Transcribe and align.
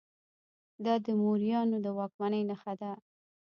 دا 0.85 0.93
د 1.05 1.07
موریانو 1.21 1.77
د 1.85 1.87
واکمنۍ 1.97 2.41
نښه 2.49 2.73
ده 2.81 2.91